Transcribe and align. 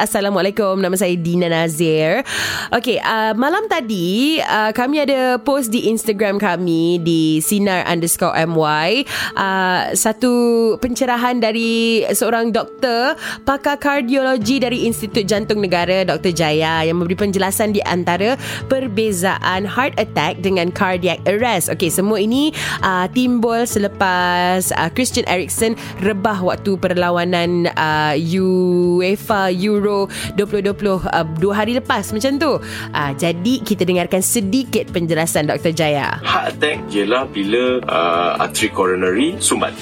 Assalamualaikum. 0.00 0.80
Nama 0.80 0.96
saya 0.96 1.12
Dina 1.12 1.52
Nazir. 1.52 2.24
Okay 2.70 3.02
uh, 3.02 3.34
Malam 3.34 3.66
tadi 3.66 4.38
uh, 4.38 4.70
Kami 4.70 5.02
ada 5.02 5.42
post 5.42 5.74
di 5.74 5.90
Instagram 5.90 6.38
kami 6.38 7.02
Di 7.02 7.42
Sinar 7.42 7.82
underscore 7.84 8.32
MY 8.46 9.02
uh, 9.34 9.90
Satu 9.90 10.32
pencerahan 10.78 11.42
dari 11.42 12.06
Seorang 12.14 12.54
doktor 12.54 13.18
Pakar 13.42 13.76
kardiologi 13.82 14.62
Dari 14.62 14.86
Institut 14.86 15.26
Jantung 15.26 15.58
Negara 15.58 16.06
Dr. 16.06 16.30
Jaya 16.30 16.86
Yang 16.86 16.96
memberi 17.02 17.18
penjelasan 17.18 17.74
di 17.74 17.82
antara 17.82 18.38
Perbezaan 18.70 19.66
heart 19.66 19.98
attack 19.98 20.38
Dengan 20.38 20.70
cardiac 20.70 21.18
arrest. 21.26 21.68
Okay 21.74 21.90
semua 21.90 22.22
ini 22.22 22.54
uh, 22.86 23.10
Timbul 23.10 23.66
selepas 23.66 24.70
uh, 24.78 24.90
Christian 24.94 25.26
Eriksen 25.26 25.74
Rebah 25.98 26.38
waktu 26.38 26.78
perlawanan 26.78 27.66
uh, 27.74 28.14
UEFA 28.14 29.50
Euro 29.50 29.89
2020 30.36 30.72
uh, 30.86 31.26
dua 31.38 31.54
hari 31.54 31.76
lepas 31.76 32.10
macam 32.14 32.32
tu. 32.38 32.52
Uh, 32.90 33.12
jadi 33.18 33.54
kita 33.62 33.82
dengarkan 33.84 34.22
sedikit 34.22 34.88
penjelasan 34.94 35.50
Dr. 35.50 35.72
Jaya. 35.74 36.18
Heart 36.22 36.46
attack 36.56 36.78
ialah 36.92 37.24
bila 37.28 37.82
uh, 37.84 38.42
arteri 38.42 38.68
coronary 38.70 39.28
sumbat 39.38 39.74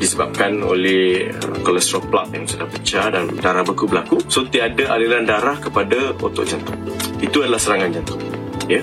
disebabkan 0.00 0.64
oleh 0.64 1.28
kolesterol 1.60 2.08
plaque 2.08 2.32
yang 2.32 2.48
sudah 2.48 2.66
pecah 2.72 3.06
dan 3.12 3.28
darah 3.36 3.62
beku 3.62 3.84
berlaku. 3.84 4.16
So 4.32 4.48
tiada 4.48 4.88
aliran 4.88 5.28
darah 5.28 5.60
kepada 5.60 6.16
otot 6.16 6.48
jantung. 6.48 6.80
Itu 7.20 7.44
adalah 7.44 7.60
serangan 7.60 8.00
jantung. 8.00 8.20
Ya. 8.64 8.80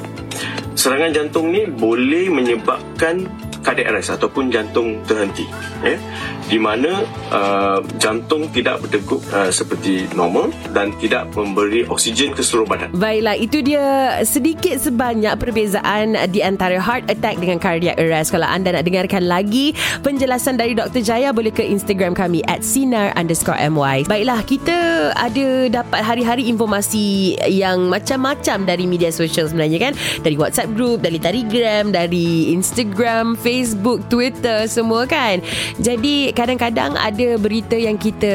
Serangan 0.77 1.09
jantung 1.09 1.49
ni 1.49 1.65
boleh 1.65 2.29
menyebabkan 2.29 3.25
cardiac 3.67 3.91
arrest 3.91 4.15
ataupun 4.15 4.47
jantung 4.47 5.03
terhenti 5.03 5.43
ya 5.83 5.99
di 6.47 6.55
mana 6.55 7.03
uh, 7.27 7.83
jantung 7.99 8.47
tidak 8.55 8.79
berdegup 8.87 9.19
uh, 9.35 9.51
seperti 9.51 10.07
normal 10.15 10.47
dan 10.71 10.95
tidak 11.03 11.27
memberi 11.35 11.83
oksigen 11.83 12.31
ke 12.31 12.39
seluruh 12.39 12.63
badan. 12.63 12.95
Baiklah, 12.95 13.35
itu 13.35 13.59
dia 13.59 14.17
sedikit 14.23 14.79
sebanyak 14.79 15.35
perbezaan 15.35 16.15
di 16.31 16.39
antara 16.39 16.79
heart 16.79 17.11
attack 17.11 17.35
dengan 17.43 17.59
cardiac 17.59 17.99
arrest. 17.99 18.31
Kalau 18.31 18.47
anda 18.47 18.71
nak 18.71 18.87
dengarkan 18.87 19.27
lagi 19.27 19.75
penjelasan 20.07 20.55
dari 20.55 20.71
Dr. 20.71 21.03
Jaya 21.03 21.35
boleh 21.35 21.51
ke 21.51 21.67
Instagram 21.67 22.15
kami 22.15 22.39
at 22.47 22.63
sinar 22.63 23.11
underscore 23.19 23.59
my. 23.67 24.07
Baiklah, 24.07 24.39
kita 24.47 25.11
ada 25.19 25.67
dapat 25.67 25.99
hari-hari 25.99 26.47
informasi 26.47 27.35
yang 27.51 27.91
macam-macam 27.91 28.63
dari 28.63 28.87
media 28.87 29.11
sosial 29.11 29.51
sebenarnya 29.51 29.91
kan. 29.91 29.93
Dari 30.23 30.39
WhatsApp 30.39 30.71
group, 30.71 31.03
dari 31.03 31.19
Telegram, 31.19 31.91
dari 31.91 32.55
Instagram, 32.55 33.35
Facebook 33.35 33.56
Facebook, 33.57 34.05
Twitter 34.05 34.69
semua 34.69 35.09
kan. 35.09 35.41
Jadi 35.81 36.29
kadang-kadang 36.37 36.93
ada 36.93 37.41
berita 37.41 37.73
yang 37.73 37.97
kita 37.97 38.29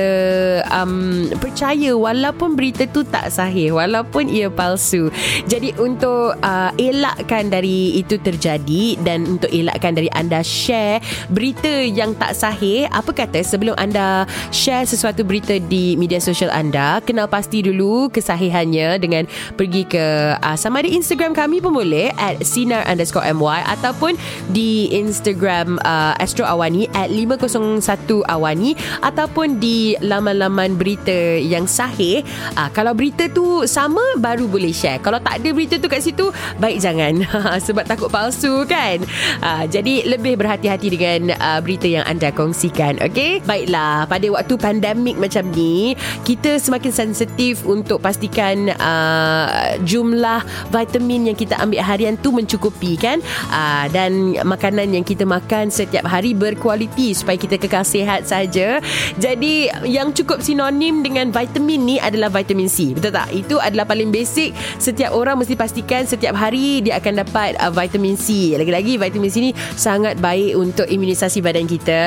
um, 0.75 1.31
percaya 1.39 1.95
walaupun 1.95 2.59
berita 2.59 2.91
tu 2.91 3.07
tak 3.07 3.31
sahih, 3.31 3.71
walaupun 3.71 4.27
ia 4.27 4.51
palsu. 4.51 5.15
Jadi 5.47 5.79
untuk 5.79 6.35
uh, 6.43 6.71
elakkan 6.75 7.55
dari 7.55 7.95
itu 7.95 8.19
terjadi 8.19 8.99
dan 9.07 9.39
untuk 9.39 9.47
elakkan 9.55 9.95
dari 9.95 10.11
anda 10.11 10.43
share 10.43 10.99
berita 11.31 11.71
yang 11.71 12.19
tak 12.19 12.35
sahih, 12.35 12.91
apa 12.91 13.15
kata 13.15 13.47
sebelum 13.47 13.79
anda 13.79 14.27
share 14.51 14.83
sesuatu 14.83 15.23
berita 15.23 15.63
di 15.63 15.95
media 15.95 16.19
sosial 16.19 16.51
anda, 16.51 16.99
kenal 17.07 17.31
pasti 17.31 17.63
dulu 17.63 18.11
kesahihannya 18.11 18.99
dengan 18.99 19.31
pergi 19.55 19.87
ke 19.87 20.35
uh, 20.43 20.59
sama 20.59 20.83
ada 20.83 20.91
Instagram 20.91 21.31
kami 21.31 21.63
pun 21.63 21.71
boleh 21.71 22.11
at 22.19 22.43
sinar 22.43 22.83
underscore 22.91 23.31
my 23.31 23.63
ataupun 23.79 24.19
di 24.51 24.91
Instagram 24.91 25.12
Instagram 25.13 25.77
uh, 25.85 26.17
Astro 26.17 26.49
Awani 26.49 26.89
at 26.97 27.13
501 27.13 27.85
Awani 28.25 28.73
ataupun 29.05 29.61
di 29.61 29.93
laman-laman 30.01 30.81
berita 30.81 31.37
yang 31.37 31.69
sahih. 31.69 32.25
Uh, 32.57 32.73
kalau 32.73 32.97
berita 32.97 33.29
tu 33.29 33.69
sama 33.69 34.01
baru 34.17 34.49
boleh 34.49 34.73
share. 34.73 35.05
Kalau 35.05 35.21
tak 35.21 35.45
ada 35.45 35.49
berita 35.53 35.77
tu 35.77 35.93
kat 35.93 36.01
situ 36.01 36.33
baik 36.57 36.81
jangan 36.81 37.21
sebab 37.67 37.85
takut 37.85 38.09
palsu 38.09 38.65
kan. 38.65 39.05
Uh, 39.45 39.69
jadi 39.69 40.09
lebih 40.09 40.41
berhati-hati 40.41 40.89
dengan 40.89 41.37
uh, 41.37 41.61
berita 41.61 41.85
yang 41.85 42.09
anda 42.09 42.33
kongsikan. 42.33 42.97
Okay? 43.05 43.45
Baiklah, 43.45 44.09
pada 44.09 44.27
waktu 44.33 44.55
pandemik 44.57 45.21
macam 45.21 45.45
ni, 45.53 45.93
kita 46.25 46.57
semakin 46.57 46.93
sensitif 46.95 47.67
untuk 47.69 48.01
pastikan 48.01 48.73
uh, 48.81 49.77
jumlah 49.85 50.41
vitamin 50.73 51.33
yang 51.33 51.37
kita 51.37 51.59
ambil 51.61 51.85
harian 51.85 52.17
tu 52.17 52.33
mencukupi 52.33 52.97
kan. 52.97 53.21
Uh, 53.53 53.91
dan 53.91 54.39
makanan 54.47 54.92
yang 54.93 55.05
kita 55.07 55.25
makan 55.25 55.73
setiap 55.73 56.05
hari 56.05 56.37
berkualiti 56.37 57.17
supaya 57.17 57.41
kita 57.41 57.57
kekal 57.57 57.85
sihat 57.87 58.29
saja. 58.29 58.79
Jadi 59.17 59.73
yang 59.89 60.13
cukup 60.13 60.45
sinonim 60.45 61.01
dengan 61.01 61.33
vitamin 61.33 61.81
ni 61.85 61.97
adalah 61.97 62.29
vitamin 62.29 62.69
C. 62.69 62.93
Betul 62.93 63.13
tak? 63.17 63.29
Itu 63.33 63.57
adalah 63.59 63.89
paling 63.89 64.13
basic. 64.13 64.53
Setiap 64.77 65.17
orang 65.17 65.41
mesti 65.41 65.55
pastikan 65.57 66.05
setiap 66.05 66.37
hari 66.37 66.85
dia 66.85 66.99
akan 67.01 67.25
dapat 67.25 67.57
uh, 67.63 67.73
vitamin 67.73 68.19
C. 68.19 68.59
Lagi-lagi 68.59 69.01
vitamin 69.01 69.31
C 69.33 69.37
ni 69.41 69.53
sangat 69.79 70.19
baik 70.21 70.59
untuk 70.59 70.85
imunisasi 70.85 71.41
badan 71.41 71.65
kita. 71.65 72.03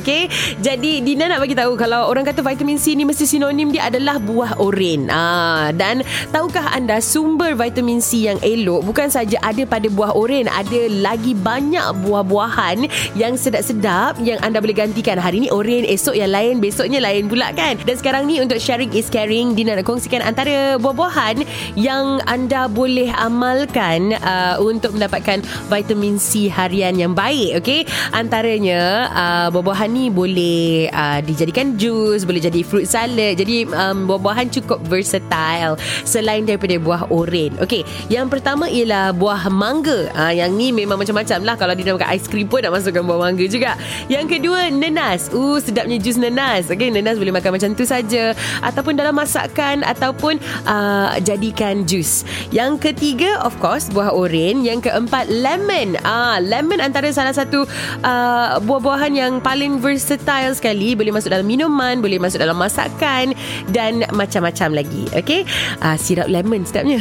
Okay? 0.00 0.30
Jadi 0.64 1.04
Dina 1.04 1.28
nak 1.28 1.44
bagi 1.44 1.56
tahu 1.56 1.76
kalau 1.76 2.08
orang 2.08 2.24
kata 2.24 2.40
vitamin 2.40 2.80
C 2.80 2.96
ni 2.96 3.04
mesti 3.04 3.28
sinonim 3.28 3.74
dia 3.74 3.90
adalah 3.90 4.16
buah 4.16 4.56
oren. 4.62 5.12
Ah, 5.12 5.74
dan 5.74 6.06
tahukah 6.32 6.72
anda 6.72 7.02
sumber 7.02 7.58
vitamin 7.58 7.98
C 8.00 8.30
yang 8.30 8.38
elok 8.40 8.86
bukan 8.86 9.10
saja 9.10 9.36
ada 9.42 9.66
pada 9.66 9.90
buah 9.90 10.14
oren, 10.14 10.46
ada 10.46 10.86
lagi 11.02 11.34
banyak 11.34 11.82
buah-buah 12.06 12.29
buah-buahan 12.30 12.86
yang 13.18 13.34
sedap-sedap 13.34 14.22
yang 14.22 14.38
anda 14.46 14.62
boleh 14.62 14.78
gantikan. 14.78 15.18
Hari 15.18 15.42
ni 15.42 15.48
oren, 15.50 15.82
esok 15.82 16.14
yang 16.14 16.30
lain, 16.30 16.62
besoknya 16.62 17.02
lain 17.02 17.26
pula 17.26 17.50
kan. 17.50 17.74
Dan 17.82 17.98
sekarang 17.98 18.30
ni 18.30 18.38
untuk 18.38 18.62
sharing 18.62 18.94
is 18.94 19.10
caring, 19.10 19.58
Dina 19.58 19.74
nak 19.74 19.82
kongsikan 19.82 20.22
antara 20.22 20.78
buah-buahan 20.78 21.42
yang 21.74 22.22
anda 22.30 22.70
boleh 22.70 23.10
amalkan 23.18 24.14
uh, 24.22 24.62
untuk 24.62 24.94
mendapatkan 24.94 25.42
vitamin 25.66 26.22
C 26.22 26.46
harian 26.46 26.94
yang 26.94 27.18
baik. 27.18 27.58
Okay? 27.66 27.82
Antaranya 28.14 29.10
uh, 29.10 29.46
buah-buahan 29.50 29.90
ni 29.90 30.06
boleh 30.06 30.86
uh, 30.94 31.18
dijadikan 31.26 31.74
jus, 31.74 32.22
boleh 32.22 32.38
jadi 32.38 32.62
fruit 32.62 32.86
salad. 32.86 33.34
Jadi 33.34 33.66
um, 33.66 34.06
buah-buahan 34.06 34.54
cukup 34.54 34.78
versatile 34.86 35.74
selain 36.06 36.46
daripada 36.46 36.78
buah 36.78 37.10
oren. 37.10 37.58
Okay, 37.58 37.82
yang 38.06 38.30
pertama 38.30 38.70
ialah 38.70 39.10
buah 39.16 39.50
mangga. 39.50 40.12
Uh, 40.14 40.32
yang 40.32 40.54
ni 40.54 40.70
memang 40.70 41.00
macam-macam 41.00 41.38
lah 41.42 41.56
kalau 41.58 41.74
Dina 41.74 41.96
makan 41.96 42.19
ais 42.20 42.28
krim 42.28 42.44
pun 42.44 42.60
nak 42.60 42.76
masukkan 42.76 43.00
buah 43.00 43.16
mangga 43.16 43.48
juga. 43.48 43.80
Yang 44.12 44.36
kedua, 44.36 44.68
nenas. 44.68 45.32
Uh, 45.32 45.56
sedapnya 45.56 45.96
jus 45.96 46.20
nenas. 46.20 46.68
Okay, 46.68 46.92
nenas 46.92 47.16
boleh 47.16 47.32
makan 47.32 47.56
macam 47.56 47.72
tu 47.72 47.88
saja 47.88 48.36
ataupun 48.60 49.00
dalam 49.00 49.16
masakan 49.16 49.80
ataupun 49.80 50.36
uh, 50.68 51.16
jadikan 51.24 51.88
jus. 51.88 52.28
Yang 52.52 52.92
ketiga, 52.92 53.40
of 53.40 53.56
course, 53.56 53.88
buah 53.88 54.12
oren. 54.12 54.68
Yang 54.68 54.92
keempat, 54.92 55.32
lemon. 55.32 55.96
Ah, 56.04 56.36
uh, 56.36 56.44
lemon 56.44 56.84
antara 56.84 57.08
salah 57.08 57.32
satu 57.32 57.64
uh, 58.04 58.60
buah-buahan 58.60 59.16
yang 59.16 59.32
paling 59.40 59.80
versatile 59.80 60.52
sekali. 60.52 60.92
Boleh 60.92 61.16
masuk 61.16 61.32
dalam 61.32 61.48
minuman, 61.48 62.04
boleh 62.04 62.20
masuk 62.20 62.44
dalam 62.44 62.60
masakan 62.60 63.32
dan 63.72 64.04
macam-macam 64.12 64.84
lagi. 64.84 65.08
Okay, 65.16 65.48
uh, 65.80 65.96
sirap 65.96 66.28
lemon 66.28 66.68
sedapnya. 66.68 67.00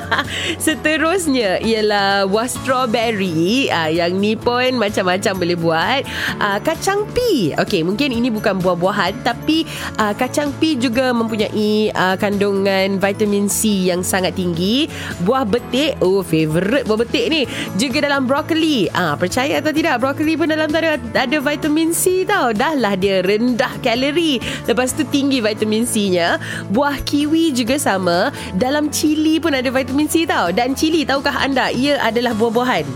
Seterusnya 0.64 1.62
ialah 1.62 2.26
buah 2.26 2.48
strawberry 2.48 3.68
uh, 3.68 3.92
yang 3.92 4.16
ni 4.16 4.34
pun 4.48 4.80
macam-macam 4.80 5.32
boleh 5.36 5.58
buat. 5.60 6.00
Uh, 6.40 6.58
kacang 6.64 7.04
pi. 7.12 7.52
Okey 7.60 7.84
mungkin 7.84 8.08
ini 8.16 8.32
bukan 8.32 8.56
buah-buahan 8.64 9.20
tapi 9.20 9.68
uh, 10.00 10.16
kacang 10.16 10.48
pi 10.56 10.80
juga 10.80 11.12
mempunyai 11.12 11.92
uh, 11.92 12.16
kandungan 12.16 12.96
vitamin 12.96 13.52
C 13.52 13.92
yang 13.92 14.00
sangat 14.00 14.40
tinggi. 14.40 14.88
Buah 15.28 15.44
betik 15.44 16.00
oh 16.00 16.24
favorite 16.24 16.88
buah 16.88 17.04
betik 17.04 17.28
ni. 17.28 17.44
Juga 17.76 18.08
dalam 18.08 18.24
brokoli 18.24 18.88
uh, 18.88 19.12
percaya 19.20 19.60
atau 19.60 19.68
tidak 19.68 20.00
brokoli 20.00 20.32
pun 20.40 20.48
dalam 20.48 20.72
ada, 20.72 20.96
ada 20.96 21.38
vitamin 21.44 21.92
C 21.92 22.24
tau. 22.24 22.56
Dah 22.56 22.72
lah 22.72 22.96
dia 22.96 23.20
rendah 23.20 23.76
kalori. 23.84 24.40
Lepas 24.64 24.96
tu 24.96 25.04
tinggi 25.04 25.44
vitamin 25.44 25.84
C 25.84 26.08
nya 26.08 26.40
buah 26.72 27.04
kiwi 27.04 27.52
juga 27.52 27.76
sama. 27.76 28.32
Dalam 28.56 28.88
cili 28.88 29.36
pun 29.36 29.52
ada 29.52 29.68
vitamin 29.68 30.08
C 30.08 30.24
tau. 30.24 30.48
Dan 30.54 30.72
cili 30.72 31.04
tahukah 31.04 31.36
anda 31.44 31.68
ia 31.68 32.00
adalah 32.00 32.32
buah-buahan 32.32 32.86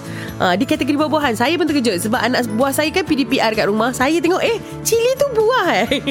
Ha, 0.43 0.59
di 0.59 0.67
kategori 0.67 0.99
buah-buahan 0.99 1.39
Saya 1.39 1.55
pun 1.55 1.71
terkejut 1.71 2.03
Sebab 2.03 2.19
anak 2.19 2.51
buah 2.59 2.75
saya 2.75 2.91
kan 2.91 3.07
PDPR 3.07 3.55
kat 3.55 3.71
rumah. 3.71 3.95
Saya 3.95 4.19
tengok 4.19 4.43
Eh 4.43 4.59
cili 4.83 5.15
tu 5.15 5.31
buah 5.39 5.87
eh. 5.87 6.03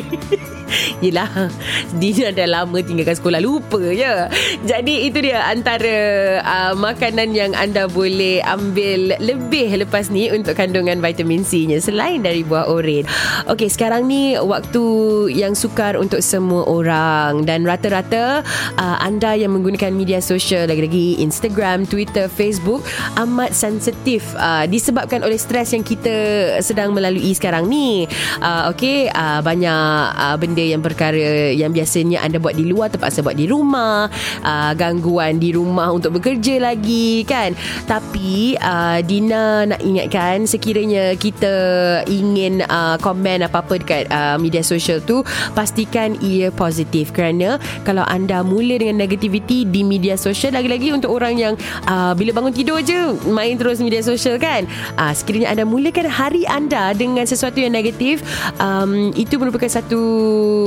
Yelah 1.04 1.52
Dina 2.00 2.32
dah 2.32 2.48
lama 2.48 2.80
tinggalkan 2.80 3.20
sekolah. 3.20 3.44
Lupa 3.44 3.84
je. 3.92 4.32
Jadi 4.64 5.12
itu 5.12 5.20
dia 5.20 5.44
Antara 5.52 5.98
uh, 6.40 6.74
Makanan 6.80 7.36
yang 7.36 7.52
anda 7.60 7.92
boleh 7.92 8.40
Ambil 8.48 9.20
lebih 9.20 9.76
lepas 9.84 10.08
ni 10.08 10.32
Untuk 10.32 10.56
kandungan 10.56 11.04
vitamin 11.04 11.44
C 11.44 11.68
nya 11.68 11.84
Selain 11.84 12.24
dari 12.24 12.48
buah 12.48 12.72
oren. 12.72 13.04
Okey 13.52 13.68
sekarang 13.68 14.08
ni 14.08 14.40
Waktu 14.40 14.84
yang 15.36 15.60
sukar 15.60 16.00
Untuk 16.00 16.24
semua 16.24 16.64
orang. 16.72 17.44
Dan 17.44 17.68
rata-rata 17.68 18.40
uh, 18.80 18.98
Anda 19.04 19.36
yang 19.36 19.52
menggunakan 19.52 19.92
media 19.92 20.24
sosial 20.24 20.72
Lagi-lagi 20.72 21.20
Instagram 21.20 21.84
Twitter 21.84 22.32
Facebook 22.32 22.88
Amat 23.20 23.52
sensitif 23.52 24.21
uh, 24.38 24.66
Disebabkan 24.70 25.26
oleh 25.26 25.38
stres 25.40 25.74
Yang 25.74 25.98
kita 25.98 26.16
Sedang 26.62 26.94
melalui 26.94 27.34
sekarang 27.34 27.68
ni. 27.68 28.06
Uh, 28.40 28.72
Okey 28.72 29.10
uh, 29.12 29.40
Banyak 29.42 30.04
uh, 30.16 30.36
Benda 30.38 30.64
yang 30.64 30.82
perkara 30.82 31.52
yang 31.52 31.72
biasanya 31.74 32.24
anda 32.24 32.38
buat 32.38 32.56
di 32.58 32.66
luar 32.68 32.92
terpaksa 32.94 33.24
buat 33.26 33.38
di 33.38 33.48
rumah 33.48 34.08
uh, 34.44 34.72
gangguan 34.78 35.38
di 35.38 35.54
rumah 35.56 35.94
untuk 35.94 36.20
bekerja 36.20 36.62
lagi 36.62 37.24
kan? 37.26 37.54
Tapi 37.88 38.58
uh, 38.58 39.00
Dina 39.06 39.66
nak 39.66 39.82
ingatkan 39.82 40.46
sekiranya 40.46 41.18
kita 41.18 41.54
ingin 42.10 42.66
uh, 42.68 42.98
komen 43.02 43.46
apa-apa 43.46 43.82
dekat 43.82 44.04
uh, 44.12 44.38
media 44.38 44.62
sosial 44.62 45.02
tu 45.04 45.26
pastikan 45.58 46.18
ia 46.22 46.54
positif. 46.54 47.14
Kerana 47.16 47.58
kalau 47.88 48.06
anda 48.08 48.46
mula 48.46 48.78
dengan 48.78 49.02
negativity 49.02 49.66
di 49.66 49.82
media 49.82 50.16
sosial 50.20 50.54
lagi-lagi 50.54 50.94
untuk 50.94 51.12
orang 51.14 51.36
yang 51.38 51.54
uh, 51.88 52.14
bila 52.14 52.36
bangun 52.36 52.54
tidur 52.54 52.80
je 52.84 53.18
main 53.30 53.56
terus 53.56 53.82
media 53.82 54.00
sosial 54.00 54.11
kan 54.40 54.66
uh, 54.98 55.14
sekiranya 55.14 55.54
anda 55.54 55.64
mulakan 55.68 56.08
hari 56.08 56.48
anda 56.50 56.92
dengan 56.98 57.24
sesuatu 57.28 57.60
yang 57.60 57.76
negatif 57.76 58.24
um, 58.58 59.14
itu 59.16 59.38
merupakan 59.38 59.68
satu 59.68 60.02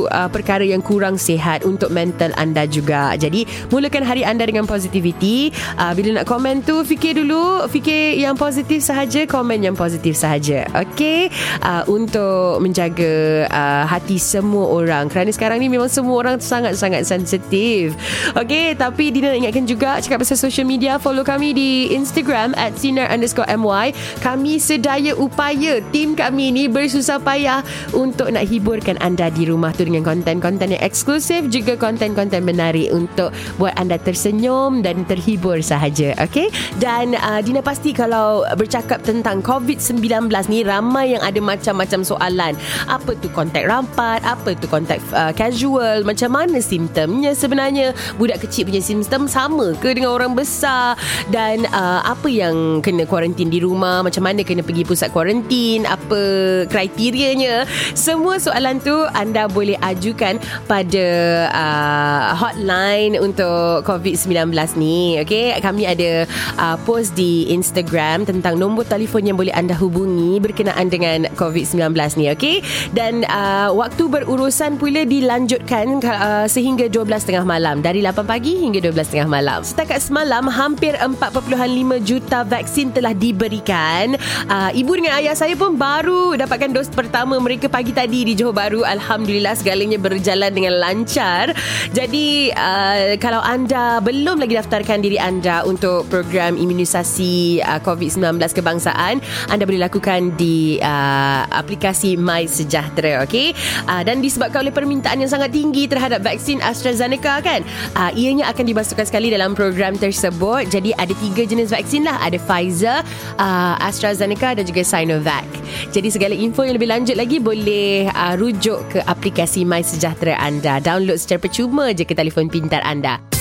uh, 0.08 0.28
perkara 0.28 0.64
yang 0.64 0.80
kurang 0.80 1.16
sihat 1.16 1.64
untuk 1.64 1.90
mental 1.90 2.30
anda 2.36 2.64
juga. 2.68 3.14
Jadi, 3.16 3.46
mulakan 3.70 4.04
hari 4.04 4.22
anda 4.22 4.44
dengan 4.44 4.68
positivity. 4.68 5.54
Uh, 5.78 5.92
bila 5.96 6.20
nak 6.22 6.26
komen 6.28 6.62
tu, 6.62 6.82
fikir 6.82 7.16
dulu. 7.18 7.66
Fikir 7.70 8.20
yang 8.20 8.36
positif 8.38 8.84
sahaja, 8.84 9.24
komen 9.26 9.64
yang 9.64 9.76
positif 9.76 10.14
sahaja. 10.18 10.66
Okay? 10.74 11.32
Uh, 11.64 11.82
untuk 11.88 12.60
menjaga 12.60 13.46
uh, 13.48 13.84
hati 13.88 14.18
semua 14.20 14.70
orang. 14.70 15.08
Kerana 15.08 15.30
sekarang 15.30 15.58
ni 15.60 15.70
memang 15.70 15.90
semua 15.90 16.14
orang 16.20 16.36
sangat-sangat 16.38 17.06
sensitif. 17.06 17.94
Okay? 18.34 18.74
Tapi 18.74 19.10
Dina 19.14 19.32
nak 19.32 19.38
ingatkan 19.44 19.66
juga, 19.66 19.98
cakap 20.02 20.22
pasal 20.22 20.38
social 20.38 20.66
media, 20.66 20.98
follow 20.98 21.22
kami 21.22 21.54
di 21.54 21.94
Instagram 21.94 22.52
at 22.58 22.76
sinar 22.76 23.08
underscore 23.24 23.48
my. 23.56 23.96
Kami 24.20 24.60
sedaya 24.60 25.16
upaya, 25.16 25.80
tim 25.88 26.12
kami 26.12 26.52
ni 26.52 26.64
bersusah 26.68 27.16
payah 27.16 27.64
untuk 27.96 28.28
nak 28.28 28.44
hiburkan 28.44 29.00
anda 29.00 29.32
di 29.32 29.48
rumah 29.48 29.72
tu 29.72 29.88
dengan 29.88 30.04
konten-konten 30.04 30.76
yang 30.76 30.82
eksklusif 30.84 31.48
juga 31.48 31.80
konten-konten 31.80 32.44
menarik 32.44 32.92
untuk 32.92 33.32
buat 33.56 33.72
anda 33.80 33.96
tersenyum 33.96 34.84
dan 34.84 35.08
terhibur 35.08 35.64
sahaja 35.64 36.12
okey? 36.28 36.52
Dan 36.76 37.16
uh, 37.16 37.40
Dina 37.40 37.64
pasti 37.64 37.96
kalau 37.96 38.44
bercakap 38.60 39.00
tentang 39.00 39.40
COVID-19 39.40 40.28
ni 40.52 40.60
ramai 40.60 41.16
yang 41.16 41.24
ada 41.24 41.40
macam-macam 41.40 42.04
soalan. 42.04 42.52
Apa 42.92 43.16
tu 43.16 43.32
kontak 43.32 43.64
rapat 43.64 44.20
apa 44.20 44.52
tu 44.52 44.68
kontak 44.68 45.00
uh, 45.16 45.32
casual? 45.32 46.04
Macam 46.04 46.36
mana 46.36 46.60
simptomnya 46.60 47.32
sebenarnya? 47.32 47.96
Budak 48.20 48.44
kecil 48.44 48.68
punya 48.68 48.84
simptom 48.84 49.24
sama 49.24 49.72
ke 49.80 49.96
dengan 49.96 50.12
orang 50.12 50.36
besar? 50.36 50.98
Dan 51.32 51.64
uh, 51.72 52.04
apa 52.04 52.28
yang 52.28 52.82
kena 52.82 53.06
kuarantin 53.14 53.46
di 53.46 53.62
rumah 53.62 54.02
macam 54.02 54.26
mana 54.26 54.42
kena 54.42 54.66
pergi 54.66 54.82
pusat 54.82 55.14
kuarantin 55.14 55.86
apa 55.86 56.22
kriterianya 56.66 57.62
semua 57.94 58.42
soalan 58.42 58.82
tu 58.82 58.94
anda 59.14 59.46
boleh 59.46 59.78
ajukan 59.78 60.42
pada 60.64 61.06
uh, 61.52 62.34
hotline 62.34 63.20
untuk 63.20 63.84
COVID-19 63.84 64.50
ni. 64.80 65.20
Okay, 65.20 65.52
kami 65.60 65.84
ada 65.84 66.24
uh, 66.56 66.76
post 66.88 67.12
di 67.14 67.52
Instagram 67.52 68.24
tentang 68.24 68.56
nombor 68.56 68.88
telefon 68.88 69.28
yang 69.28 69.36
boleh 69.36 69.52
anda 69.52 69.76
hubungi 69.76 70.40
berkenaan 70.40 70.88
dengan 70.88 71.28
COVID-19 71.36 71.92
ni. 72.16 72.32
Okay, 72.32 72.64
dan 72.96 73.28
uh, 73.28 73.70
waktu 73.76 74.08
berurusan 74.08 74.80
pula 74.80 75.04
dilanjutkan 75.04 76.00
uh, 76.02 76.46
sehingga 76.48 76.88
12.30 76.88 77.44
malam. 77.44 77.84
Dari 77.84 78.00
8 78.00 78.24
pagi 78.24 78.64
hingga 78.64 78.80
12.30 78.80 79.28
malam. 79.28 79.60
Setakat 79.60 80.00
semalam, 80.00 80.48
hampir 80.48 80.96
4.5 80.96 82.00
juta 82.00 82.40
vaksin 82.48 82.96
telah 82.96 83.03
diberikan. 83.12 84.16
Uh, 84.48 84.70
ibu 84.72 84.96
dengan 84.96 85.18
ayah 85.20 85.36
saya 85.36 85.52
pun 85.58 85.76
baru 85.76 86.38
dapatkan 86.38 86.70
dos 86.72 86.88
pertama 86.88 87.36
mereka 87.42 87.66
pagi 87.66 87.90
tadi 87.90 88.24
di 88.24 88.32
Johor 88.38 88.54
Bahru. 88.54 88.86
Alhamdulillah 88.86 89.58
segalanya 89.58 89.98
berjalan 89.98 90.54
dengan 90.54 90.78
lancar. 90.78 91.50
Jadi 91.90 92.54
uh, 92.54 93.18
kalau 93.18 93.42
anda 93.42 93.98
belum 93.98 94.38
lagi 94.38 94.54
daftarkan 94.54 95.02
diri 95.02 95.18
anda 95.18 95.66
untuk 95.66 96.06
program 96.06 96.54
imunisasi 96.54 97.64
uh, 97.66 97.82
COVID-19 97.82 98.38
kebangsaan, 98.54 99.18
anda 99.50 99.64
boleh 99.66 99.82
lakukan 99.82 100.38
di 100.38 100.78
uh, 100.78 101.42
aplikasi 101.50 102.14
My 102.14 102.46
Sejahtera, 102.46 103.26
okey? 103.26 103.56
Uh, 103.90 104.06
dan 104.06 104.22
disebabkan 104.22 104.62
oleh 104.62 104.74
permintaan 104.74 105.18
yang 105.18 105.32
sangat 105.32 105.50
tinggi 105.50 105.90
terhadap 105.90 106.22
vaksin 106.22 106.62
AstraZeneca 106.62 107.42
kan, 107.42 107.66
uh, 107.98 108.14
ianya 108.14 108.46
akan 108.52 108.64
dimasukkan 108.70 109.06
sekali 109.08 109.32
dalam 109.32 109.56
program 109.56 109.96
tersebut. 109.98 110.70
Jadi 110.70 110.94
ada 110.94 111.10
tiga 111.18 111.42
jenis 111.48 111.72
vaksin 111.72 112.06
lah, 112.06 112.20
ada 112.20 112.36
Pfizer, 112.36 112.93
uh, 113.02 113.74
AstraZeneca 113.80 114.54
dan 114.54 114.64
juga 114.68 114.84
Sinovac. 114.84 115.48
Jadi 115.90 116.08
segala 116.12 116.34
info 116.36 116.62
yang 116.62 116.78
lebih 116.78 116.90
lanjut 116.90 117.16
lagi 117.18 117.42
boleh 117.42 118.12
uh, 118.12 118.38
rujuk 118.38 118.94
ke 118.94 118.98
aplikasi 119.08 119.66
My 119.66 119.82
Sejahtera 119.82 120.38
anda. 120.38 120.78
Download 120.78 121.18
secara 121.18 121.42
percuma 121.42 121.90
je 121.90 122.06
ke 122.06 122.14
telefon 122.14 122.46
pintar 122.46 122.84
anda. 122.84 123.33